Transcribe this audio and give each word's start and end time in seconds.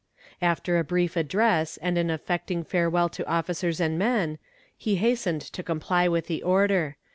After 0.41 0.79
a 0.79 0.83
brief 0.83 1.15
address 1.15 1.77
and 1.77 1.95
an 1.95 2.09
affecting 2.09 2.63
farewell 2.63 3.07
to 3.09 3.27
officers 3.27 3.79
and 3.79 3.99
men, 3.99 4.39
he 4.75 4.95
hastened 4.95 5.41
to 5.53 5.61
comply 5.61 6.07
with 6.07 6.25
the 6.25 6.41
order. 6.41 6.97